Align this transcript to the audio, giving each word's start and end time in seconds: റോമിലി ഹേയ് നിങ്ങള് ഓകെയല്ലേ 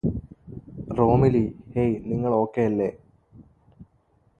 റോമിലി 0.91 1.43
ഹേയ് 1.75 1.95
നിങ്ങള് 2.05 2.35
ഓകെയല്ലേ 2.35 2.89